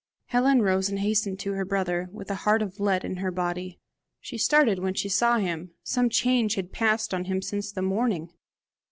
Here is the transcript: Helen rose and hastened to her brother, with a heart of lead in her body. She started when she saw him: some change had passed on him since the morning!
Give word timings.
Helen 0.29 0.63
rose 0.63 0.89
and 0.89 0.97
hastened 0.97 1.37
to 1.41 1.53
her 1.53 1.63
brother, 1.63 2.09
with 2.11 2.31
a 2.31 2.41
heart 2.41 2.63
of 2.63 2.79
lead 2.79 3.05
in 3.05 3.17
her 3.17 3.29
body. 3.29 3.79
She 4.19 4.35
started 4.39 4.79
when 4.79 4.95
she 4.95 5.09
saw 5.09 5.37
him: 5.37 5.75
some 5.83 6.09
change 6.09 6.55
had 6.55 6.71
passed 6.73 7.13
on 7.13 7.25
him 7.25 7.43
since 7.43 7.71
the 7.71 7.83
morning! 7.83 8.31